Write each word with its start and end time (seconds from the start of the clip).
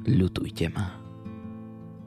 Ľutujte 0.00 0.72
ma. 0.72 0.96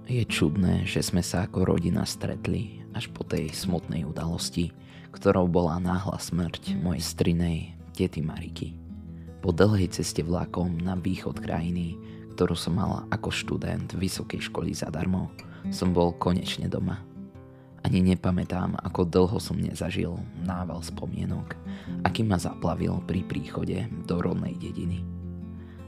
Je 0.10 0.26
čudné, 0.26 0.82
že 0.90 1.06
sme 1.06 1.22
sa 1.22 1.46
ako 1.46 1.78
rodina 1.78 2.10
stretli 2.10 2.82
až 2.90 3.14
po 3.14 3.22
tej 3.22 3.54
smutnej 3.54 4.02
udalosti, 4.02 4.74
ktorou 5.14 5.46
bola 5.46 5.78
náhla 5.78 6.18
smrť 6.18 6.74
mojej 6.82 7.06
strinej 7.06 7.78
tety 7.94 8.26
Mariky. 8.26 8.74
Po 9.46 9.54
dlhej 9.54 9.94
ceste 9.94 10.26
vlakom 10.26 10.74
na 10.82 10.98
východ 10.98 11.38
krajiny, 11.38 11.94
ktorú 12.34 12.58
som 12.58 12.82
mala 12.82 13.06
ako 13.14 13.30
študent 13.30 13.94
vysokej 13.94 14.42
školy 14.50 14.74
zadarmo, 14.74 15.30
som 15.70 15.94
bol 15.94 16.18
konečne 16.18 16.66
doma. 16.66 16.98
Ani 17.86 18.02
nepamätám, 18.02 18.74
ako 18.82 19.06
dlho 19.06 19.38
som 19.38 19.62
nezažil 19.62 20.18
nával 20.42 20.82
spomienok, 20.82 21.54
aký 22.02 22.26
ma 22.26 22.42
zaplavil 22.42 23.06
pri 23.06 23.22
príchode 23.22 23.86
do 24.10 24.18
rodnej 24.18 24.58
dediny. 24.58 25.23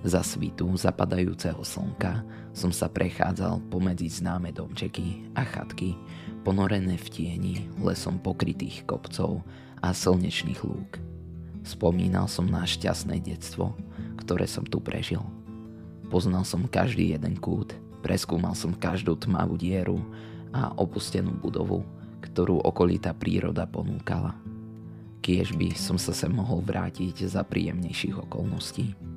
Za 0.05 0.21
svitu 0.21 0.69
zapadajúceho 0.77 1.65
slnka 1.65 2.21
som 2.53 2.69
sa 2.69 2.85
prechádzal 2.85 3.57
pomedzi 3.73 4.05
známe 4.05 4.53
domčeky 4.53 5.33
a 5.33 5.41
chatky, 5.41 5.97
ponorené 6.45 6.93
v 6.93 7.07
tieni 7.09 7.55
lesom 7.81 8.21
pokrytých 8.21 8.85
kopcov 8.85 9.41
a 9.81 9.89
slnečných 9.89 10.61
lúk. 10.61 11.01
Spomínal 11.65 12.29
som 12.29 12.45
na 12.45 12.69
šťastné 12.69 13.17
detstvo, 13.25 13.73
ktoré 14.21 14.45
som 14.45 14.61
tu 14.61 14.77
prežil. 14.77 15.25
Poznal 16.13 16.45
som 16.45 16.69
každý 16.69 17.17
jeden 17.17 17.41
kút, 17.41 17.73
preskúmal 18.05 18.53
som 18.53 18.77
každú 18.77 19.17
tmavú 19.17 19.57
dieru 19.57 19.97
a 20.53 20.69
opustenú 20.77 21.33
budovu, 21.33 21.81
ktorú 22.21 22.61
okolitá 22.61 23.09
príroda 23.17 23.65
ponúkala. 23.65 24.37
Kiež 25.25 25.57
by 25.57 25.73
som 25.73 25.97
sa 25.97 26.13
sem 26.13 26.29
mohol 26.29 26.61
vrátiť 26.61 27.25
za 27.25 27.41
príjemnejších 27.41 28.21
okolností. 28.29 29.14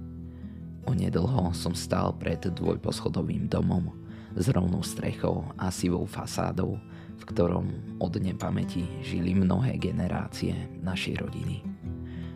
Onedlho 0.89 1.53
som 1.53 1.77
stál 1.77 2.17
pred 2.17 2.41
dvojposchodovým 2.41 3.45
domom 3.45 3.93
s 4.33 4.49
rovnou 4.49 4.81
strechou 4.81 5.45
a 5.61 5.69
sivou 5.69 6.09
fasádou, 6.09 6.81
v 7.21 7.23
ktorom 7.29 7.67
od 8.01 8.17
nepamäti 8.17 8.89
žili 9.05 9.37
mnohé 9.37 9.77
generácie 9.77 10.57
našej 10.81 11.21
rodiny. 11.21 11.61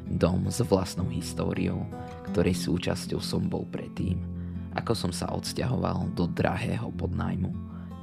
Dom 0.05 0.53
s 0.53 0.61
vlastnou 0.69 1.09
históriou, 1.09 1.89
ktorej 2.28 2.53
súčasťou 2.53 3.25
som 3.25 3.48
bol 3.48 3.64
predtým, 3.72 4.20
ako 4.77 4.92
som 4.92 5.12
sa 5.16 5.33
odsťahoval 5.33 6.12
do 6.12 6.28
drahého 6.28 6.92
podnajmu, 6.92 7.48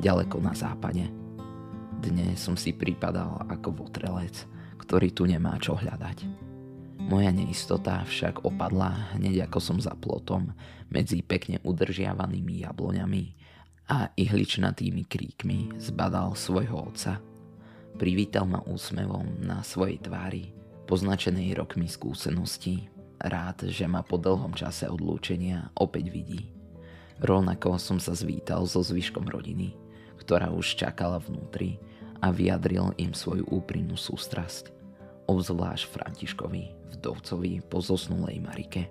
ďaleko 0.01 0.41
na 0.41 0.57
západe. 0.57 1.05
Dnes 2.01 2.41
som 2.41 2.57
si 2.57 2.73
pripadal 2.73 3.45
ako 3.45 3.85
votrelec, 3.85 4.49
ktorý 4.81 5.13
tu 5.13 5.29
nemá 5.29 5.61
čo 5.61 5.77
hľadať. 5.77 6.48
Moja 6.99 7.31
neistota 7.31 8.03
však 8.03 8.43
opadla 8.43 9.15
hneď 9.15 9.47
ako 9.47 9.59
som 9.63 9.77
za 9.79 9.95
plotom 9.95 10.51
medzi 10.91 11.23
pekne 11.23 11.63
udržiavanými 11.63 12.67
jabloňami 12.67 13.23
a 13.87 14.11
ihličnatými 14.19 15.07
kríkmi 15.07 15.79
zbadal 15.79 16.35
svojho 16.35 16.91
otca. 16.91 17.23
Privítal 17.95 18.43
ma 18.51 18.59
úsmevom 18.67 19.39
na 19.39 19.63
svojej 19.63 19.95
tvári, 20.03 20.51
poznačenej 20.91 21.55
rokmi 21.55 21.87
skúseností, 21.87 22.91
rád, 23.15 23.71
že 23.71 23.87
ma 23.87 24.03
po 24.03 24.19
dlhom 24.19 24.51
čase 24.51 24.91
odlúčenia 24.91 25.71
opäť 25.79 26.11
vidí. 26.11 26.51
Rovnako 27.23 27.79
som 27.79 27.95
sa 27.95 28.11
zvítal 28.11 28.67
so 28.67 28.83
zvyškom 28.83 29.23
rodiny, 29.23 29.71
ktorá 30.19 30.51
už 30.51 30.75
čakala 30.75 31.23
vnútri 31.23 31.79
a 32.19 32.27
vyjadril 32.27 32.91
im 32.99 33.15
svoju 33.15 33.47
úprimnú 33.47 33.95
sústrasť 33.95 34.78
obzvlášť 35.29 35.85
Františkovi, 35.93 36.63
vdovcovi 36.97 37.61
po 37.69 37.77
zosnulej 37.85 38.41
Marike. 38.41 38.89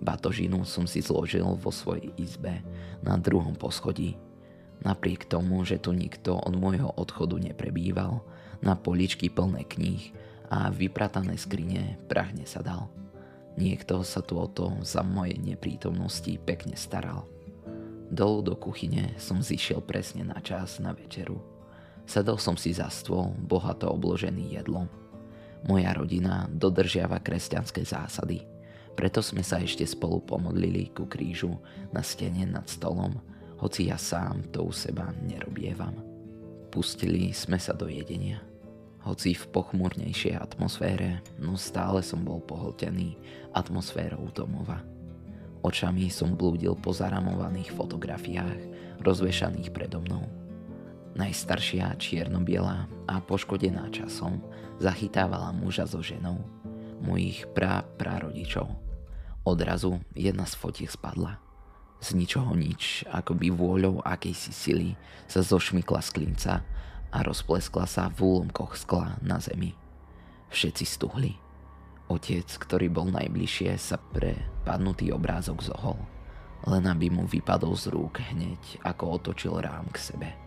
Batožinu 0.00 0.64
som 0.64 0.88
si 0.88 1.04
zložil 1.04 1.44
vo 1.44 1.68
svojej 1.68 2.08
izbe 2.16 2.64
na 3.04 3.20
druhom 3.20 3.52
poschodí. 3.52 4.16
Napriek 4.80 5.28
tomu, 5.28 5.60
že 5.68 5.76
tu 5.76 5.92
nikto 5.92 6.40
od 6.40 6.56
môjho 6.56 6.88
odchodu 6.96 7.36
neprebýval, 7.36 8.24
na 8.64 8.72
poličky 8.72 9.28
plné 9.28 9.68
kníh 9.68 10.16
a 10.48 10.72
vypratané 10.72 11.36
skrine 11.36 12.00
prahne 12.08 12.48
sa 12.48 12.64
dal. 12.64 12.88
Niekto 13.60 14.00
sa 14.00 14.24
tu 14.24 14.40
o 14.40 14.48
to 14.48 14.72
za 14.80 15.04
mojej 15.04 15.36
neprítomnosti 15.36 16.32
pekne 16.48 16.72
staral. 16.72 17.28
Dolu 18.08 18.40
do 18.40 18.54
kuchyne 18.56 19.12
som 19.20 19.44
zišiel 19.44 19.84
presne 19.84 20.24
na 20.24 20.40
čas 20.40 20.80
na 20.80 20.96
večeru. 20.96 21.36
Sedol 22.08 22.40
som 22.40 22.56
si 22.56 22.72
za 22.72 22.88
stôl, 22.88 23.36
bohato 23.36 23.92
obložený 23.92 24.56
jedlom 24.60 25.03
moja 25.64 25.92
rodina 25.96 26.48
dodržiava 26.52 27.20
kresťanské 27.20 27.84
zásady, 27.84 28.44
preto 28.94 29.18
sme 29.18 29.42
sa 29.42 29.58
ešte 29.58 29.82
spolu 29.82 30.22
pomodlili 30.22 30.94
ku 30.94 31.10
krížu 31.10 31.58
na 31.90 32.00
stene 32.00 32.46
nad 32.46 32.70
stolom, 32.70 33.18
hoci 33.58 33.90
ja 33.90 33.98
sám 33.98 34.54
to 34.54 34.70
u 34.70 34.72
seba 34.72 35.10
nerobievam. 35.26 35.98
Pustili 36.70 37.34
sme 37.34 37.58
sa 37.58 37.74
do 37.74 37.90
jedenia. 37.90 38.42
Hoci 39.04 39.36
v 39.36 39.44
pochmurnejšej 39.52 40.34
atmosfére, 40.38 41.20
no 41.36 41.60
stále 41.60 42.00
som 42.00 42.24
bol 42.24 42.40
pohltený 42.40 43.20
atmosférou 43.52 44.32
domova. 44.32 44.80
Očami 45.60 46.08
som 46.08 46.32
blúdil 46.32 46.72
po 46.76 46.92
zaramovaných 46.92 47.72
fotografiách, 47.72 48.60
rozvešaných 49.04 49.72
predo 49.76 50.00
mnou 50.00 50.43
Najstaršia 51.14 51.94
čierno-biela 51.94 52.90
a 53.06 53.22
poškodená 53.22 53.86
časom 53.94 54.42
zachytávala 54.82 55.54
muža 55.54 55.86
so 55.86 56.02
ženou, 56.02 56.42
mojich 56.98 57.46
pra 57.54 57.86
prarodičov. 57.94 58.66
Odrazu 59.46 60.02
jedna 60.18 60.42
z 60.42 60.58
fotiek 60.58 60.90
spadla. 60.90 61.38
Z 62.02 62.18
ničoho 62.18 62.58
nič, 62.58 63.06
ako 63.14 63.38
by 63.38 63.48
vôľou 63.54 64.02
akejsi 64.02 64.50
sily 64.50 64.88
sa 65.30 65.38
zošmykla 65.38 66.02
z 66.02 66.10
klinca 66.10 66.54
a 67.14 67.18
rozpleskla 67.22 67.86
sa 67.86 68.10
v 68.10 68.18
úlomkoch 68.34 68.74
skla 68.74 69.14
na 69.22 69.38
zemi. 69.38 69.70
Všetci 70.50 70.82
stuhli. 70.82 71.38
Otec, 72.10 72.50
ktorý 72.58 72.90
bol 72.90 73.06
najbližšie, 73.14 73.78
sa 73.78 74.02
pre 74.02 74.34
padnutý 74.66 75.14
obrázok 75.14 75.62
zohol, 75.62 75.96
len 76.66 76.84
aby 76.90 77.06
mu 77.08 77.24
vypadol 77.24 77.78
z 77.78 77.94
rúk 77.94 78.18
hneď, 78.18 78.82
ako 78.82 79.22
otočil 79.22 79.62
rám 79.62 79.86
k 79.94 79.98
sebe. 80.02 80.43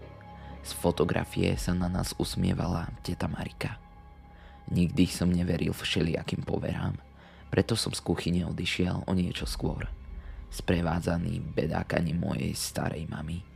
Z 0.67 0.75
fotografie 0.83 1.55
sa 1.55 1.71
na 1.71 1.87
nás 1.87 2.11
usmievala 2.19 2.91
teta 2.99 3.31
Marika. 3.31 3.79
Nikdy 4.67 5.07
som 5.07 5.31
neveril 5.31 5.71
všelijakým 5.71 6.43
poverám, 6.43 6.99
preto 7.47 7.79
som 7.79 7.95
z 7.95 8.03
kuchyne 8.03 8.43
odišiel 8.43 9.07
o 9.07 9.11
niečo 9.15 9.47
skôr, 9.47 9.87
sprevádzaný 10.51 11.39
bedákaním 11.55 12.19
mojej 12.19 12.51
starej 12.51 13.07
mamy. 13.07 13.47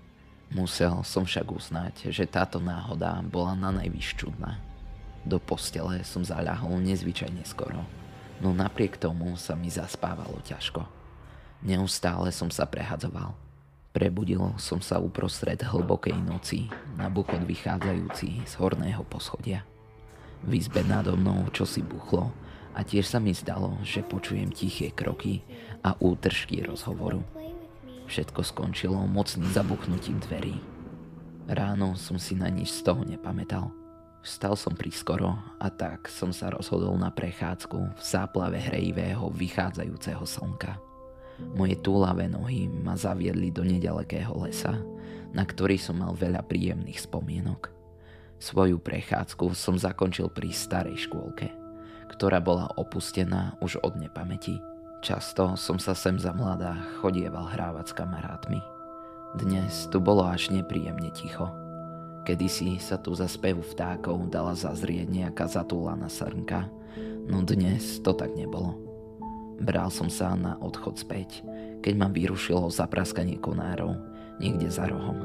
Musel 0.55 1.03
som 1.03 1.27
však 1.27 1.51
uznať, 1.51 2.15
že 2.15 2.23
táto 2.31 2.63
náhoda 2.63 3.19
bola 3.27 3.59
na 3.59 3.75
najvyš 3.75 4.15
čudná. 4.15 4.63
Do 5.27 5.35
postele 5.35 6.07
som 6.07 6.23
zaľahol 6.23 6.79
nezvyčajne 6.79 7.43
skoro, 7.43 7.83
no 8.39 8.55
napriek 8.55 8.95
tomu 8.95 9.35
sa 9.35 9.51
mi 9.51 9.67
zaspávalo 9.67 10.39
ťažko. 10.47 10.87
Neustále 11.59 12.31
som 12.31 12.47
sa 12.47 12.63
prehadzoval– 12.63 13.35
Prebudil 13.91 14.55
som 14.55 14.79
sa 14.79 15.03
uprostred 15.03 15.59
hlbokej 15.59 16.15
noci 16.23 16.71
na 16.95 17.11
bukot 17.11 17.43
vychádzajúci 17.43 18.47
z 18.47 18.53
horného 18.55 19.03
poschodia. 19.03 19.67
V 20.47 20.55
izbe 20.55 20.79
nado 20.87 21.19
mnou 21.19 21.51
čosi 21.51 21.83
buchlo 21.83 22.31
a 22.71 22.87
tiež 22.87 23.03
sa 23.03 23.19
mi 23.19 23.35
zdalo, 23.35 23.75
že 23.83 23.99
počujem 23.99 24.47
tiché 24.55 24.95
kroky 24.95 25.43
a 25.83 25.91
útržky 25.99 26.63
rozhovoru. 26.63 27.19
Všetko 28.07 28.39
skončilo 28.47 28.95
mocným 29.11 29.51
zabuchnutím 29.51 30.23
dverí. 30.23 30.55
Ráno 31.51 31.99
som 31.99 32.15
si 32.15 32.39
na 32.39 32.47
nič 32.47 32.71
z 32.71 32.87
toho 32.87 33.03
nepamätal. 33.03 33.75
Vstal 34.23 34.55
som 34.55 34.71
prískoro 34.71 35.35
a 35.59 35.67
tak 35.67 36.07
som 36.07 36.31
sa 36.31 36.47
rozhodol 36.47 36.95
na 36.95 37.11
prechádzku 37.11 37.79
v 37.97 38.01
záplave 38.01 38.55
hrejivého 38.61 39.27
vychádzajúceho 39.35 40.23
slnka. 40.23 40.90
Moje 41.51 41.75
túlavé 41.83 42.31
nohy 42.31 42.71
ma 42.71 42.95
zaviedli 42.95 43.51
do 43.51 43.61
nedalekého 43.61 44.31
lesa, 44.41 44.79
na 45.35 45.43
ktorý 45.43 45.75
som 45.79 45.99
mal 45.99 46.15
veľa 46.15 46.43
príjemných 46.47 46.99
spomienok. 46.99 47.71
Svoju 48.41 48.81
prechádzku 48.81 49.53
som 49.53 49.77
zakončil 49.77 50.31
pri 50.33 50.49
starej 50.49 51.05
škôlke, 51.05 51.53
ktorá 52.09 52.41
bola 52.41 52.73
opustená 52.73 53.55
už 53.61 53.77
od 53.85 54.01
nepamäti. 54.01 54.57
Často 55.05 55.57
som 55.57 55.77
sa 55.81 55.97
sem 55.97 56.17
za 56.17 56.33
mladá 56.33 56.77
chodieval 57.01 57.49
hrávať 57.49 57.93
s 57.93 57.97
kamarátmi. 57.97 58.61
Dnes 59.37 59.87
tu 59.89 60.03
bolo 60.03 60.27
až 60.27 60.51
nepríjemne 60.51 61.09
ticho. 61.15 61.49
Kedysi 62.21 62.77
sa 62.77 63.01
tu 63.01 63.17
za 63.17 63.25
spevu 63.25 63.65
vtákov 63.65 64.29
dala 64.29 64.53
zazrieť 64.53 65.09
nejaká 65.09 65.49
zatúlaná 65.49 66.05
srnka, 66.05 66.69
no 67.25 67.41
dnes 67.41 67.97
to 68.05 68.13
tak 68.13 68.29
nebolo. 68.37 68.90
Bral 69.61 69.93
som 69.93 70.09
sa 70.09 70.33
na 70.33 70.57
odchod 70.57 70.97
späť, 70.97 71.45
keď 71.85 71.93
ma 71.93 72.09
vyrušilo 72.09 72.73
zapraskanie 72.73 73.37
konárov 73.37 73.93
niekde 74.41 74.73
za 74.73 74.89
rohom. 74.89 75.21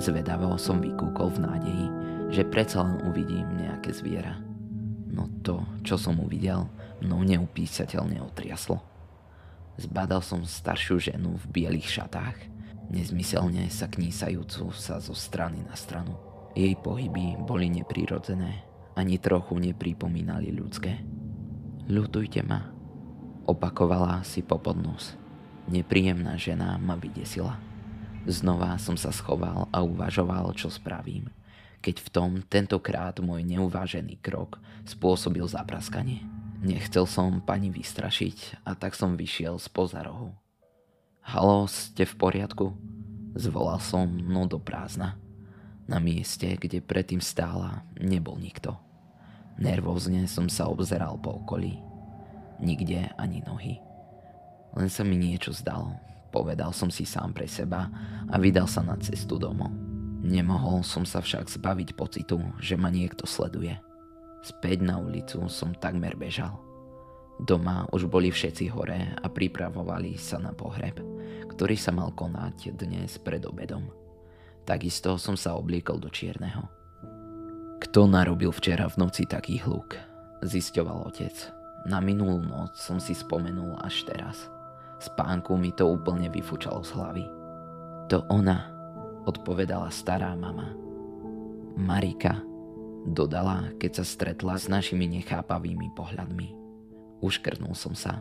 Zvedavo 0.00 0.56
som 0.56 0.80
vykúkol 0.80 1.36
v 1.36 1.42
nádeji, 1.44 1.86
že 2.32 2.48
predsa 2.48 2.80
len 2.80 3.04
uvidím 3.04 3.44
nejaké 3.60 3.92
zviera. 3.92 4.40
No 5.12 5.28
to, 5.44 5.60
čo 5.84 6.00
som 6.00 6.16
uvidel, 6.24 6.72
mnou 7.04 7.20
neupísateľne 7.20 8.24
otriaslo. 8.24 8.80
Zbadal 9.76 10.24
som 10.24 10.40
staršiu 10.40 10.96
ženu 10.96 11.36
v 11.44 11.60
bielých 11.60 12.00
šatách, 12.00 12.40
nezmyselne 12.88 13.68
sa 13.68 13.92
knísajúcu 13.92 14.72
sa 14.72 15.04
zo 15.04 15.12
strany 15.12 15.60
na 15.68 15.76
stranu. 15.76 16.16
Jej 16.56 16.80
pohyby 16.80 17.36
boli 17.44 17.68
neprirodzené, 17.68 18.64
ani 18.96 19.20
trochu 19.20 19.60
nepripomínali 19.60 20.48
ľudské. 20.48 21.02
Ľutujte 21.90 22.40
ma, 22.46 22.69
opakovala 23.50 24.22
si 24.22 24.40
popodnus. 24.40 25.18
Nepríjemná 25.66 26.38
žena 26.38 26.78
ma 26.78 26.94
vydesila. 26.94 27.58
Znova 28.24 28.78
som 28.78 28.94
sa 28.94 29.10
schoval 29.10 29.66
a 29.74 29.82
uvažoval, 29.82 30.54
čo 30.54 30.70
spravím 30.70 31.30
keď 31.80 31.96
v 32.04 32.08
tom 32.12 32.30
tentokrát 32.44 33.16
môj 33.24 33.40
neuvážený 33.44 34.20
krok 34.20 34.60
spôsobil 34.84 35.44
zapraskanie. 35.48 36.20
Nechcel 36.60 37.08
som 37.08 37.40
pani 37.40 37.72
vystrašiť 37.72 38.68
a 38.68 38.76
tak 38.76 38.92
som 38.92 39.16
vyšiel 39.16 39.56
z 39.56 39.68
rohu. 40.04 40.36
Halo, 41.24 41.64
ste 41.64 42.04
v 42.04 42.14
poriadku? 42.20 42.76
Zvolal 43.32 43.80
som 43.80 44.04
no 44.12 44.44
do 44.44 44.60
prázdna. 44.60 45.16
Na 45.88 45.96
mieste, 45.98 46.60
kde 46.60 46.84
predtým 46.84 47.24
stála, 47.24 47.82
nebol 47.96 48.36
nikto. 48.36 48.76
Nervózne 49.56 50.28
som 50.28 50.52
sa 50.52 50.68
obzeral 50.68 51.16
po 51.16 51.40
okolí. 51.40 51.89
Nikde 52.60 53.08
ani 53.16 53.40
nohy. 53.42 53.80
Len 54.76 54.88
sa 54.92 55.02
mi 55.02 55.16
niečo 55.16 55.50
zdalo. 55.50 55.96
Povedal 56.30 56.70
som 56.70 56.92
si 56.92 57.02
sám 57.02 57.34
pre 57.34 57.50
seba 57.50 57.90
a 58.30 58.36
vydal 58.38 58.70
sa 58.70 58.84
na 58.86 58.94
cestu 59.02 59.40
domov. 59.40 59.74
Nemohol 60.20 60.84
som 60.84 61.02
sa 61.02 61.18
však 61.18 61.48
zbaviť 61.48 61.96
pocitu, 61.96 62.38
že 62.60 62.76
ma 62.76 62.92
niekto 62.92 63.26
sleduje. 63.26 63.74
Späť 64.44 64.84
na 64.84 65.00
ulicu 65.00 65.42
som 65.48 65.74
takmer 65.74 66.14
bežal. 66.14 66.60
Doma 67.40 67.88
už 67.90 68.04
boli 68.06 68.28
všetci 68.28 68.68
hore 68.68 69.16
a 69.16 69.26
pripravovali 69.26 70.20
sa 70.20 70.36
na 70.36 70.52
pohreb, 70.52 71.00
ktorý 71.48 71.74
sa 71.74 71.90
mal 71.90 72.12
konať 72.12 72.76
dnes 72.76 73.16
pred 73.16 73.40
obedom. 73.48 73.88
Takisto 74.68 75.16
som 75.16 75.40
sa 75.40 75.56
obliekol 75.56 75.96
do 75.96 76.12
čierneho. 76.12 76.68
Kto 77.80 78.04
narobil 78.04 78.52
včera 78.52 78.84
v 78.92 79.08
noci 79.08 79.24
taký 79.24 79.56
hluk? 79.64 79.96
Zisťoval 80.44 81.08
otec. 81.08 81.59
Na 81.88 82.02
minulú 82.02 82.44
noc 82.44 82.76
som 82.76 83.00
si 83.00 83.16
spomenul 83.16 83.80
až 83.80 84.04
teraz. 84.04 84.52
Spánku 85.00 85.56
mi 85.56 85.72
to 85.72 85.88
úplne 85.88 86.28
vyfúčalo 86.28 86.84
z 86.84 86.92
hlavy. 86.92 87.24
To 88.12 88.26
ona, 88.28 88.68
odpovedala 89.24 89.88
stará 89.88 90.36
mama. 90.36 90.76
Marika, 91.80 92.44
dodala, 93.08 93.72
keď 93.80 94.02
sa 94.02 94.04
stretla 94.04 94.60
s 94.60 94.68
našimi 94.68 95.08
nechápavými 95.08 95.96
pohľadmi. 95.96 96.48
Uškrnul 97.24 97.72
som 97.72 97.96
sa. 97.96 98.20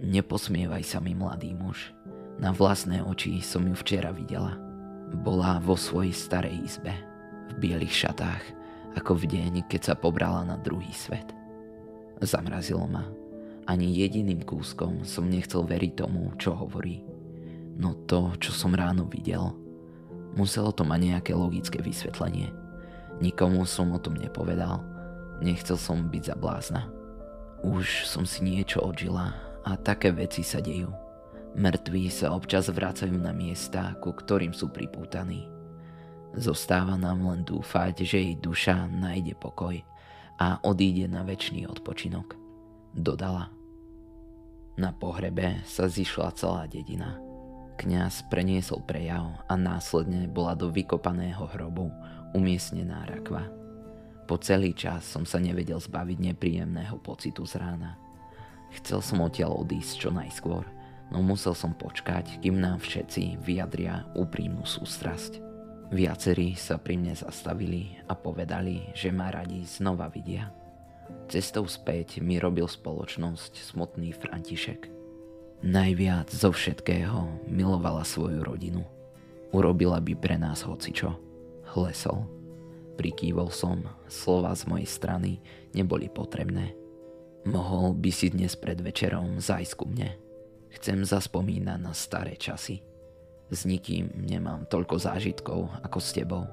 Neposmievaj 0.00 0.84
sa 0.86 0.98
mi, 1.04 1.12
mladý 1.12 1.52
muž. 1.52 1.92
Na 2.38 2.54
vlastné 2.54 3.02
oči 3.02 3.42
som 3.42 3.66
ju 3.66 3.74
včera 3.76 4.14
videla. 4.14 4.56
Bola 5.26 5.58
vo 5.58 5.74
svojej 5.74 6.14
starej 6.14 6.56
izbe, 6.64 6.94
v 7.52 7.54
bielých 7.58 8.06
šatách, 8.06 8.44
ako 8.96 9.12
v 9.18 9.24
deň, 9.26 9.52
keď 9.66 9.92
sa 9.92 9.94
pobrala 9.98 10.46
na 10.46 10.56
druhý 10.60 10.92
svet. 10.94 11.37
Zamrazilo 12.18 12.86
ma. 12.86 13.06
Ani 13.68 13.92
jediným 13.92 14.42
kúskom 14.42 15.04
som 15.04 15.28
nechcel 15.28 15.62
veriť 15.62 15.92
tomu, 16.04 16.32
čo 16.40 16.56
hovorí. 16.56 17.04
No 17.78 17.94
to, 18.08 18.34
čo 18.40 18.50
som 18.50 18.74
ráno 18.74 19.06
videl, 19.06 19.54
Muselo 20.38 20.70
to 20.70 20.86
mať 20.86 21.00
nejaké 21.02 21.32
logické 21.32 21.82
vysvetlenie. 21.82 22.54
Nikomu 23.18 23.66
som 23.66 23.90
o 23.90 23.98
tom 23.98 24.14
nepovedal. 24.14 24.78
Nechcel 25.42 25.74
som 25.74 26.06
byť 26.06 26.22
za 26.30 26.36
blázna. 26.38 26.86
Už 27.66 28.06
som 28.06 28.22
si 28.22 28.46
niečo 28.46 28.78
odžila 28.78 29.34
a 29.66 29.74
také 29.74 30.14
veci 30.14 30.46
sa 30.46 30.62
dejú. 30.62 30.90
Mŕtvi 31.58 32.06
sa 32.06 32.30
občas 32.30 32.70
vracajú 32.70 33.18
na 33.18 33.34
miesta, 33.34 33.98
ku 33.98 34.14
ktorým 34.14 34.54
sú 34.54 34.70
pripútaní. 34.70 35.50
Zostáva 36.38 36.94
nám 36.94 37.24
len 37.24 37.42
dúfať, 37.42 38.04
že 38.06 38.22
jej 38.22 38.36
duša 38.38 38.86
nájde 38.86 39.34
pokoj 39.42 39.80
a 40.38 40.62
odíde 40.62 41.10
na 41.10 41.26
väčší 41.26 41.66
odpočinok. 41.66 42.38
Dodala. 42.94 43.50
Na 44.78 44.94
pohrebe 44.94 45.58
sa 45.66 45.90
zišla 45.90 46.38
celá 46.38 46.70
dedina. 46.70 47.18
Kňaz 47.78 48.30
preniesol 48.30 48.82
prejav 48.86 49.42
a 49.50 49.54
následne 49.58 50.30
bola 50.30 50.54
do 50.54 50.70
vykopaného 50.70 51.46
hrobu 51.54 51.90
umiestnená 52.34 53.06
rakva. 53.06 53.50
Po 54.30 54.38
celý 54.38 54.74
čas 54.74 55.06
som 55.06 55.26
sa 55.26 55.42
nevedel 55.42 55.82
zbaviť 55.82 56.18
nepríjemného 56.30 56.98
pocitu 57.02 57.42
z 57.42 57.58
rána. 57.58 57.98
Chcel 58.78 59.02
som 59.02 59.24
odtiaľ 59.24 59.64
odísť 59.64 60.06
čo 60.06 60.10
najskôr, 60.12 60.62
no 61.08 61.24
musel 61.24 61.56
som 61.56 61.72
počkať, 61.72 62.38
kým 62.44 62.60
nám 62.60 62.84
všetci 62.84 63.40
vyjadria 63.40 64.04
úprimnú 64.12 64.62
sústrasť. 64.68 65.47
Viacerí 65.88 66.52
sa 66.52 66.76
pri 66.76 67.00
mne 67.00 67.16
zastavili 67.16 67.96
a 68.06 68.12
povedali, 68.12 68.92
že 68.92 69.08
ma 69.08 69.32
radi 69.32 69.64
znova 69.64 70.12
vidia. 70.12 70.52
Cestou 71.32 71.64
späť 71.64 72.20
mi 72.20 72.36
robil 72.36 72.68
spoločnosť 72.68 73.56
smutný 73.72 74.12
František– 74.12 74.94
Najviac 75.58 76.30
zo 76.30 76.54
všetkého 76.54 77.50
milovala 77.50 78.06
svoju 78.06 78.46
rodinu. 78.46 78.86
Urobila 79.50 79.98
by 79.98 80.14
pre 80.14 80.38
nás 80.38 80.62
hocičo. 80.62 81.18
Hlesol. 81.74 82.30
Prikývol 82.94 83.50
som, 83.50 83.82
slova 84.06 84.54
z 84.54 84.70
mojej 84.70 84.86
strany 84.86 85.42
neboli 85.74 86.06
potrebné. 86.06 86.78
Mohol 87.42 87.98
by 87.98 88.10
si 88.14 88.30
dnes 88.30 88.54
pred 88.54 88.78
večerom 88.78 89.42
zajsť 89.42 89.72
ku 89.74 89.90
mne. 89.90 90.14
Chcem 90.78 91.02
zaspomínať 91.02 91.78
na 91.82 91.90
staré 91.90 92.38
časy. 92.38 92.78
S 93.48 93.64
nikým 93.64 94.12
nemám 94.28 94.68
toľko 94.68 95.00
zážitkov 95.00 95.72
ako 95.80 95.98
s 95.98 96.12
tebou. 96.12 96.44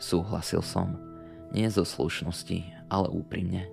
Súhlasil 0.00 0.64
som, 0.64 0.96
nie 1.52 1.68
zo 1.68 1.84
slušnosti, 1.84 2.88
ale 2.88 3.12
úprimne. 3.12 3.68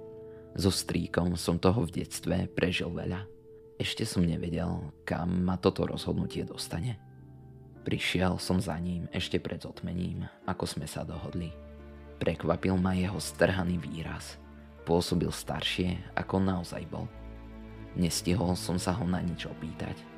So 0.56 0.72
stríkom 0.72 1.36
som 1.36 1.60
toho 1.60 1.88
v 1.88 2.04
detstve 2.04 2.48
prežil 2.52 2.92
veľa. 2.92 3.28
Ešte 3.76 4.08
som 4.08 4.24
nevedel, 4.24 4.72
kam 5.04 5.44
ma 5.44 5.60
toto 5.60 5.84
rozhodnutie 5.84 6.48
dostane. 6.48 6.96
Prišiel 7.84 8.40
som 8.40 8.58
za 8.64 8.76
ním 8.80 9.06
ešte 9.12 9.38
pred 9.38 9.60
zotmením, 9.60 10.26
ako 10.48 10.64
sme 10.66 10.88
sa 10.88 11.04
dohodli. 11.04 11.52
Prekvapil 12.18 12.80
ma 12.80 12.96
jeho 12.96 13.20
strhaný 13.20 13.78
výraz. 13.78 14.40
Pôsobil 14.88 15.28
staršie, 15.30 16.16
ako 16.16 16.40
naozaj 16.40 16.88
bol. 16.88 17.06
Nestihol 18.00 18.56
som 18.56 18.80
sa 18.80 18.96
ho 18.96 19.04
na 19.04 19.20
nič 19.20 19.48
opýtať. 19.48 20.15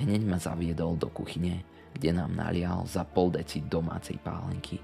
Hneď 0.00 0.22
ma 0.24 0.40
zaviedol 0.40 0.96
do 0.96 1.12
kuchyne, 1.12 1.60
kde 1.92 2.16
nám 2.16 2.32
nalial 2.32 2.88
za 2.88 3.04
pol 3.04 3.30
deci 3.30 3.60
domácej 3.60 4.16
pálenky. 4.24 4.80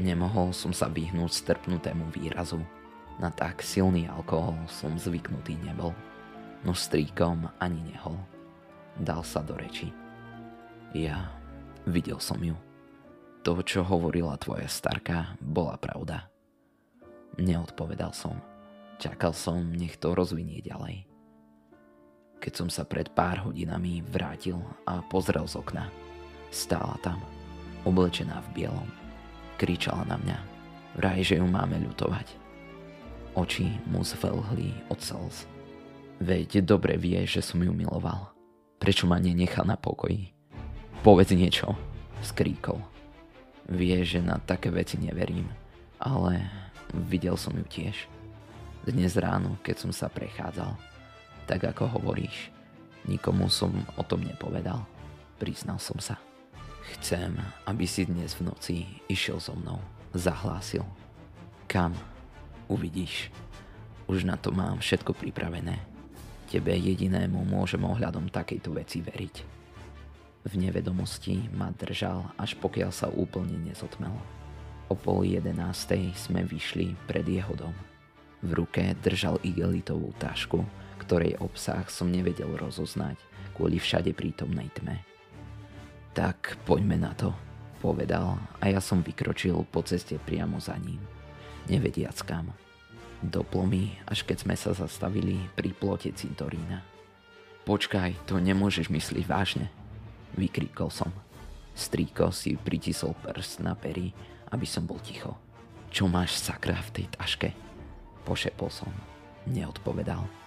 Nemohol 0.00 0.56
som 0.56 0.72
sa 0.72 0.88
vyhnúť 0.88 1.32
strpnutému 1.32 2.08
výrazu. 2.12 2.60
Na 3.16 3.32
tak 3.32 3.64
silný 3.64 4.08
alkohol 4.08 4.56
som 4.68 4.96
zvyknutý 4.96 5.56
nebol 5.60 5.92
no 6.66 6.74
strýkom 6.74 7.46
ani 7.62 7.94
nehol. 7.94 8.18
Dal 8.98 9.22
sa 9.22 9.44
do 9.46 9.54
reči. 9.54 9.94
Ja 10.90 11.30
videl 11.86 12.18
som 12.18 12.42
ju. 12.42 12.58
To, 13.46 13.62
čo 13.62 13.86
hovorila 13.86 14.34
tvoja 14.42 14.66
starka, 14.66 15.38
bola 15.38 15.78
pravda. 15.78 16.26
Neodpovedal 17.38 18.10
som. 18.10 18.42
Čakal 18.98 19.30
som, 19.30 19.70
nech 19.70 19.94
to 20.02 20.16
rozvinie 20.16 20.58
ďalej. 20.58 21.06
Keď 22.36 22.52
som 22.52 22.68
sa 22.68 22.84
pred 22.84 23.08
pár 23.10 23.48
hodinami 23.48 24.04
vrátil 24.04 24.60
a 24.84 25.00
pozrel 25.00 25.48
z 25.48 25.56
okna, 25.56 25.88
stála 26.52 26.94
tam, 27.00 27.18
oblečená 27.88 28.44
v 28.50 28.62
bielom. 28.62 28.88
Kričala 29.56 30.04
na 30.04 30.20
mňa, 30.20 30.38
vraj, 31.00 31.24
že 31.24 31.40
ju 31.40 31.46
máme 31.48 31.80
ľutovať. 31.80 32.28
Oči 33.36 33.68
mu 33.88 34.04
zvelhli 34.04 34.72
od 34.92 35.00
slz. 35.00 35.48
Veď 36.20 36.64
dobre 36.64 36.96
vie, 36.96 37.24
že 37.28 37.44
som 37.44 37.60
ju 37.60 37.72
miloval. 37.72 38.32
Prečo 38.80 39.04
ma 39.04 39.20
nenechal 39.20 39.68
na 39.68 39.76
pokoji? 39.76 40.32
Povedz 41.04 41.32
niečo, 41.36 41.76
skríkol. 42.24 42.80
Vie, 43.68 44.00
že 44.04 44.24
na 44.24 44.40
také 44.40 44.72
veci 44.72 44.96
neverím, 44.96 45.48
ale 46.00 46.46
videl 46.92 47.36
som 47.36 47.52
ju 47.56 47.64
tiež. 47.64 48.08
Dnes 48.86 49.18
ráno, 49.18 49.58
keď 49.66 49.76
som 49.82 49.92
sa 49.92 50.06
prechádzal. 50.06 50.78
Tak 51.46 51.62
ako 51.62 52.02
hovoríš, 52.02 52.50
nikomu 53.06 53.46
som 53.46 53.70
o 53.94 54.02
tom 54.02 54.26
nepovedal. 54.26 54.82
Priznal 55.38 55.78
som 55.78 55.94
sa. 56.02 56.18
Chcem, 56.98 57.38
aby 57.70 57.86
si 57.86 58.02
dnes 58.02 58.34
v 58.34 58.50
noci 58.50 58.76
išiel 59.06 59.38
so 59.38 59.54
mnou. 59.54 59.78
Zahlásil. 60.10 60.82
Kam? 61.70 61.94
Uvidíš. 62.66 63.30
Už 64.10 64.26
na 64.26 64.34
to 64.34 64.50
mám 64.50 64.82
všetko 64.82 65.14
pripravené. 65.14 65.78
Tebe 66.50 66.74
jedinému 66.74 67.46
môžem 67.46 67.82
ohľadom 67.82 68.26
takejto 68.26 68.74
veci 68.74 68.98
veriť. 69.02 69.36
V 70.46 70.52
nevedomosti 70.58 71.46
ma 71.54 71.70
držal, 71.74 72.26
až 72.38 72.58
pokiaľ 72.58 72.90
sa 72.90 73.06
úplne 73.10 73.54
nezotmel. 73.66 74.14
O 74.90 74.94
pol 74.94 75.26
jedenástej 75.26 76.10
sme 76.14 76.42
vyšli 76.46 76.94
pred 77.06 77.26
jeho 77.26 77.54
dom. 77.54 77.74
V 78.46 78.50
ruke 78.54 78.94
držal 79.02 79.42
igelitovú 79.42 80.14
tašku, 80.22 80.62
ktorej 81.06 81.38
obsah 81.38 81.86
som 81.86 82.10
nevedel 82.10 82.50
rozoznať 82.58 83.14
kvôli 83.54 83.78
všade 83.78 84.10
prítomnej 84.10 84.66
tme. 84.74 84.98
Tak 86.18 86.58
poďme 86.66 86.98
na 86.98 87.14
to, 87.14 87.30
povedal 87.78 88.42
a 88.58 88.64
ja 88.66 88.82
som 88.82 89.06
vykročil 89.06 89.54
po 89.70 89.86
ceste 89.86 90.18
priamo 90.18 90.58
za 90.58 90.74
ním, 90.74 90.98
nevediac 91.70 92.18
kam. 92.26 92.50
Doplo 93.22 93.64
mi, 93.64 93.94
až 94.10 94.26
keď 94.26 94.36
sme 94.42 94.56
sa 94.58 94.74
zastavili 94.74 95.38
pri 95.54 95.70
plote 95.72 96.10
cintorína. 96.10 96.82
Počkaj, 97.62 98.26
to 98.26 98.42
nemôžeš 98.42 98.90
myslieť 98.90 99.24
vážne, 99.30 99.70
vykríkol 100.34 100.90
som. 100.90 101.14
Strýko 101.78 102.34
si 102.34 102.58
pritisol 102.58 103.14
prst 103.22 103.62
na 103.62 103.78
pery, 103.78 104.10
aby 104.50 104.66
som 104.66 104.82
bol 104.82 104.98
ticho. 104.98 105.38
Čo 105.94 106.10
máš 106.10 106.34
sakra 106.34 106.76
v 106.90 107.02
tej 107.02 107.06
taške? 107.14 107.48
Pošepol 108.26 108.70
som. 108.74 108.90
Neodpovedal. 109.46 110.45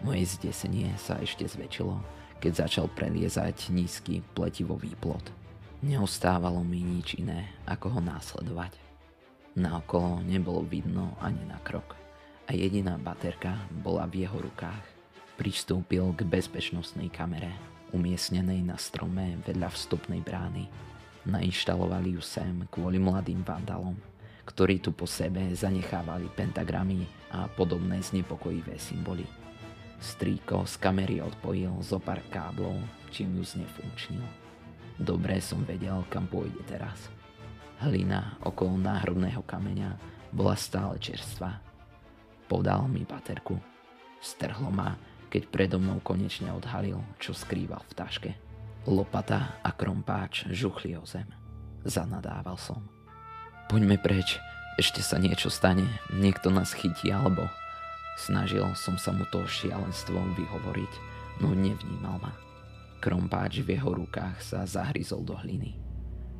Moje 0.00 0.40
zdesenie 0.40 0.96
sa 0.96 1.20
ešte 1.20 1.44
zväčšilo, 1.44 2.00
keď 2.40 2.64
začal 2.64 2.88
preliezať 2.88 3.68
nízky 3.68 4.24
pletivový 4.32 4.96
plot. 4.96 5.28
Neostávalo 5.84 6.64
mi 6.64 6.80
nič 6.80 7.20
iné, 7.20 7.52
ako 7.68 7.96
ho 7.96 8.00
následovať. 8.00 8.80
Naokolo 9.60 10.24
nebolo 10.24 10.64
vidno 10.64 11.20
ani 11.20 11.44
na 11.44 11.60
krok 11.60 12.00
a 12.48 12.56
jediná 12.56 12.96
baterka 12.96 13.54
bola 13.84 14.08
v 14.08 14.24
jeho 14.24 14.40
rukách. 14.40 14.84
Pristúpil 15.36 16.02
k 16.16 16.24
bezpečnostnej 16.24 17.12
kamere, 17.12 17.52
umiestnenej 17.92 18.64
na 18.64 18.80
strome 18.80 19.36
vedľa 19.44 19.68
vstupnej 19.68 20.24
brány. 20.24 20.64
Nainštalovali 21.28 22.16
ju 22.16 22.22
sem 22.24 22.64
kvôli 22.72 22.96
mladým 22.96 23.44
vandalom, 23.44 23.94
ktorí 24.48 24.80
tu 24.80 24.96
po 24.96 25.04
sebe 25.04 25.52
zanechávali 25.52 26.32
pentagramy 26.32 27.04
a 27.36 27.46
podobné 27.52 28.00
znepokojivé 28.00 28.80
symboly. 28.80 29.39
Strýko 30.00 30.64
z 30.64 30.74
kamery 30.80 31.20
odpojil 31.20 31.76
zo 31.84 32.00
pár 32.00 32.24
káblov, 32.32 32.80
čím 33.12 33.36
ju 33.40 33.44
znefunkčnil. 33.44 34.24
Dobre 34.96 35.40
som 35.44 35.60
vedel, 35.64 36.00
kam 36.08 36.24
pôjde 36.28 36.60
teraz. 36.64 37.12
Hlina 37.80 38.36
okolo 38.44 38.76
náhrobného 38.80 39.44
kameňa 39.44 39.96
bola 40.32 40.56
stále 40.56 41.00
čerstvá 41.00 41.70
Podal 42.50 42.90
mi 42.90 43.06
baterku. 43.06 43.54
Strhlo 44.18 44.74
ma, 44.74 44.98
keď 45.30 45.42
predo 45.54 45.78
mnou 45.78 46.02
konečne 46.02 46.50
odhalil, 46.50 46.98
čo 47.22 47.30
skrýval 47.30 47.78
v 47.86 47.94
taške. 47.94 48.30
Lopata 48.90 49.62
a 49.62 49.70
krompáč 49.70 50.50
žuchli 50.50 50.98
o 50.98 51.06
zem. 51.06 51.30
Zanadával 51.86 52.58
som. 52.58 52.82
Poďme 53.70 54.02
preč, 54.02 54.42
ešte 54.82 54.98
sa 54.98 55.22
niečo 55.22 55.46
stane, 55.46 55.86
niekto 56.10 56.50
nás 56.50 56.74
chytí 56.74 57.14
alebo... 57.14 57.46
Snažil 58.20 58.68
som 58.76 59.00
sa 59.00 59.16
mu 59.16 59.24
to 59.32 59.48
šialenstvo 59.48 60.20
vyhovoriť, 60.36 60.92
no 61.40 61.56
nevnímal 61.56 62.20
ma. 62.20 62.36
Krompáč 63.00 63.64
v 63.64 63.80
jeho 63.80 63.96
rukách 63.96 64.44
sa 64.44 64.68
zahryzol 64.68 65.24
do 65.24 65.32
hliny. 65.40 65.80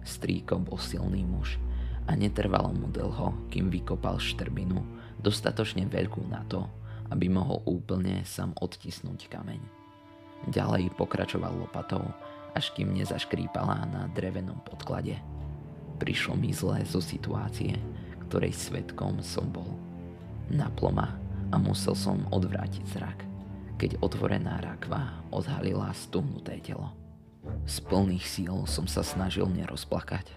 Strýko 0.05 0.61
bol 0.61 0.77
silný 0.77 1.25
muž 1.25 1.57
a 2.05 2.13
netrvalo 2.13 2.77
mu 2.77 2.93
dlho, 2.93 3.33
kým 3.49 3.73
vykopal 3.73 4.21
štrbinu 4.21 4.77
dostatočne 5.25 5.89
veľkú 5.89 6.21
na 6.29 6.45
to, 6.53 6.69
aby 7.09 7.33
mohol 7.33 7.65
úplne 7.65 8.29
sám 8.29 8.53
odtisnúť 8.61 9.33
kameň. 9.33 9.65
Ďalej 10.53 10.93
pokračoval 11.01 11.65
lopatou, 11.65 12.05
až 12.53 12.77
kým 12.77 12.93
nezaškrípala 12.93 13.89
na 13.89 14.03
drevenom 14.13 14.61
podklade. 14.69 15.17
Prišlo 15.97 16.37
mi 16.37 16.53
zle 16.53 16.85
zo 16.85 17.01
situácie, 17.01 17.73
ktorej 18.29 18.53
svetkom 18.53 19.25
som 19.25 19.49
bol. 19.49 19.81
Naplo 20.53 20.93
ma 20.93 21.30
a 21.51 21.57
musel 21.59 21.99
som 21.99 22.23
odvrátiť 22.31 22.85
zrak, 22.87 23.19
keď 23.77 23.99
otvorená 24.01 24.63
rakva 24.63 25.21
odhalila 25.35 25.91
stuhnuté 25.95 26.63
telo. 26.63 26.95
Z 27.67 27.83
plných 27.87 28.27
síl 28.27 28.55
som 28.67 28.87
sa 28.87 29.03
snažil 29.03 29.49
nerozplakať, 29.51 30.31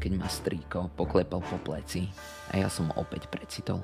keď 0.00 0.12
ma 0.16 0.28
strýko 0.28 0.90
poklepal 0.96 1.44
po 1.44 1.58
pleci 1.60 2.08
a 2.50 2.58
ja 2.58 2.68
som 2.72 2.90
opäť 2.96 3.28
precitol. 3.28 3.82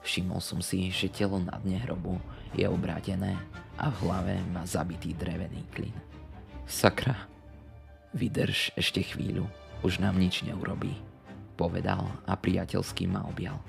Všimol 0.00 0.40
som 0.40 0.64
si, 0.64 0.88
že 0.88 1.12
telo 1.12 1.36
na 1.38 1.60
dne 1.60 1.76
hrobu 1.84 2.16
je 2.56 2.64
obrátené 2.64 3.36
a 3.76 3.92
v 3.92 3.96
hlave 4.08 4.34
má 4.50 4.64
zabitý 4.64 5.12
drevený 5.12 5.64
klin. 5.70 5.94
Sakra, 6.64 7.16
vydrž 8.16 8.72
ešte 8.74 9.04
chvíľu, 9.04 9.46
už 9.84 10.00
nám 10.00 10.16
nič 10.16 10.42
neurobí, 10.42 10.96
povedal 11.54 12.08
a 12.24 12.34
priateľsky 12.34 13.06
ma 13.06 13.24
objal. 13.28 13.60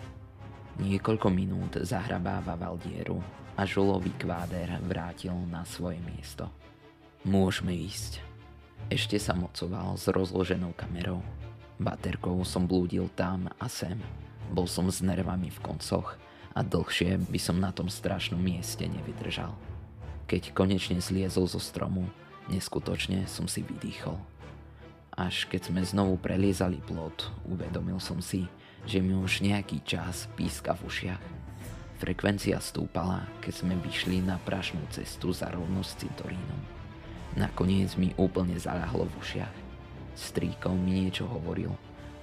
Niekoľko 0.79 1.27
minút 1.27 1.75
zahrabáva 1.83 2.55
Valdieru 2.55 3.19
a 3.59 3.67
žulový 3.67 4.15
kváder 4.15 4.79
vrátil 4.87 5.35
na 5.51 5.67
svoje 5.67 5.99
miesto. 6.07 6.47
Môžeme 7.27 7.75
ísť. 7.75 8.23
Ešte 8.87 9.19
sa 9.19 9.35
mocoval 9.35 9.99
s 9.99 10.07
rozloženou 10.07 10.71
kamerou. 10.73 11.19
Baterkou 11.81 12.39
som 12.47 12.63
blúdil 12.63 13.11
tam 13.17 13.51
a 13.59 13.67
sem, 13.67 13.99
bol 14.51 14.67
som 14.67 14.87
s 14.91 14.99
nervami 14.99 15.47
v 15.47 15.59
koncoch 15.63 16.15
a 16.51 16.59
dlhšie 16.59 17.19
by 17.31 17.39
som 17.39 17.57
na 17.59 17.71
tom 17.71 17.87
strašnom 17.87 18.39
mieste 18.39 18.83
nevydržal. 18.83 19.55
Keď 20.27 20.55
konečne 20.55 20.99
zliezol 20.99 21.47
zo 21.47 21.59
stromu, 21.59 22.07
neskutočne 22.51 23.27
som 23.27 23.47
si 23.47 23.63
vydýchol. 23.63 24.19
Až 25.15 25.47
keď 25.51 25.71
sme 25.71 25.81
znovu 25.83 26.15
preliezali 26.19 26.79
plot, 26.83 27.31
uvedomil 27.47 27.99
som 27.99 28.23
si, 28.23 28.47
že 28.85 29.01
mi 29.01 29.13
už 29.13 29.45
nejaký 29.45 29.83
čas 29.85 30.25
píska 30.33 30.73
v 30.77 30.89
ušiach. 30.89 31.23
Frekvencia 32.01 32.57
stúpala, 32.57 33.29
keď 33.45 33.53
sme 33.61 33.77
vyšli 33.77 34.25
na 34.25 34.41
prašnú 34.41 34.81
cestu 34.89 35.29
za 35.29 35.53
rovno 35.53 35.85
s 35.85 35.93
cintorínom. 36.01 36.61
Nakoniec 37.37 37.93
mi 37.95 38.11
úplne 38.17 38.57
zaľahlo 38.57 39.05
v 39.05 39.17
ušiach. 39.21 39.55
Strýkom 40.17 40.75
mi 40.81 41.05
niečo 41.05 41.29
hovoril, 41.29 41.71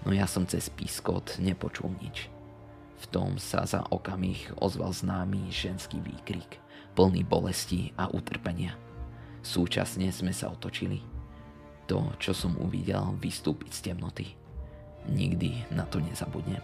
no 0.02 0.10
ja 0.10 0.26
som 0.26 0.44
cez 0.44 0.66
pískot 0.68 1.38
nepočul 1.40 1.94
nič. 2.02 2.28
V 2.98 3.04
tom 3.08 3.38
sa 3.38 3.62
za 3.62 3.86
okamih 3.88 4.58
ozval 4.58 4.90
známy 4.90 5.48
ženský 5.54 6.02
výkrik, 6.02 6.58
plný 6.98 7.22
bolesti 7.22 7.94
a 7.94 8.10
utrpenia. 8.10 8.74
Súčasne 9.46 10.10
sme 10.10 10.34
sa 10.34 10.50
otočili. 10.50 10.98
To, 11.86 12.12
čo 12.20 12.36
som 12.36 12.58
uvidel, 12.60 13.16
vystúpiť 13.16 13.70
z 13.72 13.80
temnoty. 13.90 14.37
Nikdy 15.08 15.72
na 15.72 15.88
to 15.88 16.00
nezabudnem. 16.04 16.62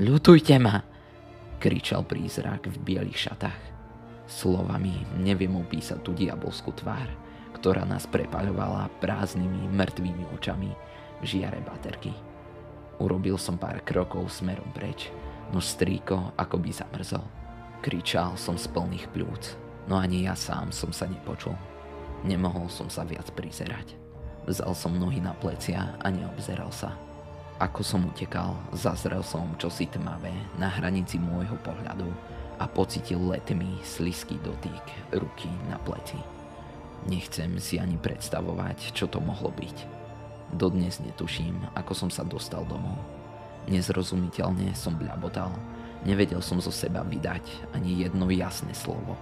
Ľutujte 0.00 0.56
ma! 0.60 0.92
kričal 1.62 2.02
prízrak 2.02 2.66
v 2.66 2.76
bielých 2.82 3.30
šatách. 3.30 3.62
Slovami 4.26 5.06
neviem 5.22 5.54
opísať 5.54 6.02
tú 6.02 6.10
diabolskú 6.10 6.74
tvár, 6.74 7.06
ktorá 7.54 7.86
nás 7.86 8.10
prepaľovala 8.10 8.90
prázdnymi, 8.98 9.70
mŕtvými 9.70 10.24
očami 10.34 10.74
v 11.20 11.24
žiare 11.24 11.62
baterky. 11.62 12.10
Urobil 12.98 13.38
som 13.38 13.54
pár 13.62 13.78
krokov 13.86 14.26
smerom 14.34 14.66
preč, 14.74 15.14
no 15.54 15.62
strýko 15.62 16.34
ako 16.34 16.58
by 16.58 16.70
zamrzol. 16.74 17.22
Kričal 17.78 18.34
som 18.34 18.58
z 18.58 18.66
plných 18.66 19.14
pľúc, 19.14 19.54
no 19.86 20.02
ani 20.02 20.26
ja 20.26 20.34
sám 20.34 20.74
som 20.74 20.90
sa 20.90 21.06
nepočul. 21.06 21.54
Nemohol 22.26 22.66
som 22.66 22.90
sa 22.90 23.06
viac 23.06 23.30
prizerať. 23.34 23.94
Vzal 24.50 24.74
som 24.74 24.98
nohy 24.98 25.22
na 25.22 25.34
plecia 25.38 25.94
a 26.02 26.06
neobzeral 26.10 26.74
sa. 26.74 27.11
Ako 27.62 27.86
som 27.86 28.10
utekal, 28.10 28.58
zazrel 28.74 29.22
som 29.22 29.54
čosi 29.54 29.86
tmavé 29.86 30.34
na 30.58 30.66
hranici 30.66 31.14
môjho 31.14 31.54
pohľadu 31.62 32.10
a 32.58 32.66
pocitil 32.66 33.22
letmý, 33.22 33.78
slisky 33.86 34.34
dotyk 34.42 34.82
ruky 35.14 35.46
na 35.70 35.78
pleci. 35.78 36.18
Nechcem 37.06 37.62
si 37.62 37.78
ani 37.78 37.94
predstavovať, 38.02 38.90
čo 38.90 39.06
to 39.06 39.22
mohlo 39.22 39.54
byť. 39.54 39.78
Dodnes 40.58 40.98
netuším, 41.06 41.54
ako 41.78 41.94
som 41.94 42.10
sa 42.10 42.26
dostal 42.26 42.66
domov. 42.66 42.98
Nezrozumiteľne 43.70 44.74
som 44.74 44.98
bľabotal. 44.98 45.54
Nevedel 46.02 46.42
som 46.42 46.58
zo 46.58 46.74
seba 46.74 47.06
vydať 47.06 47.70
ani 47.78 48.02
jedno 48.02 48.26
jasné 48.34 48.74
slovo. 48.74 49.14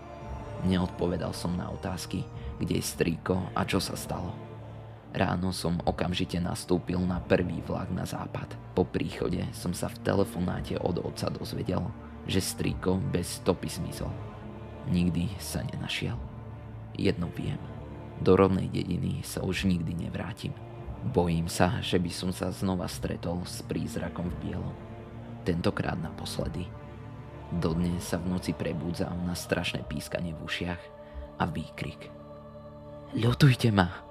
Neodpovedal 0.65 1.37
som 1.37 1.53
na 1.61 1.69
otázky, 1.69 2.25
kde 2.57 2.81
je 2.81 2.89
strýko 2.89 3.53
a 3.53 3.69
čo 3.69 3.85
sa 3.85 3.93
stalo. 4.01 4.33
Ráno 5.11 5.51
som 5.51 5.83
okamžite 5.83 6.39
nastúpil 6.39 7.03
na 7.03 7.19
prvý 7.19 7.59
vlak 7.67 7.91
na 7.91 8.07
západ. 8.07 8.55
Po 8.79 8.87
príchode 8.87 9.43
som 9.51 9.75
sa 9.75 9.91
v 9.91 9.99
telefonáte 10.07 10.79
od 10.79 11.03
otca 11.03 11.27
dozvedel, 11.27 11.83
že 12.31 12.39
strýko 12.39 13.03
bez 13.11 13.43
stopy 13.43 13.67
zmizol. 13.67 14.13
Nikdy 14.87 15.35
sa 15.43 15.67
nenašiel. 15.67 16.15
Jedno 16.95 17.27
viem. 17.35 17.59
Do 18.23 18.39
rovnej 18.39 18.71
dediny 18.71 19.27
sa 19.27 19.43
už 19.43 19.67
nikdy 19.67 20.07
nevrátim. 20.07 20.55
Bojím 21.11 21.51
sa, 21.51 21.83
že 21.83 21.99
by 21.99 22.11
som 22.13 22.31
sa 22.31 22.55
znova 22.55 22.87
stretol 22.87 23.43
s 23.43 23.67
prízrakom 23.67 24.31
v 24.31 24.39
bielom. 24.47 24.77
Tentokrát 25.43 25.99
naposledy. 25.99 26.69
Dodnes 27.51 28.05
sa 28.07 28.23
v 28.23 28.31
noci 28.31 28.55
prebudzam 28.55 29.27
na 29.27 29.35
strašné 29.35 29.83
pískanie 29.91 30.39
v 30.39 30.45
ušiach 30.47 30.83
a 31.41 31.45
výkrik. 31.51 32.13
Ľutujte 33.17 33.75
ma! 33.75 34.10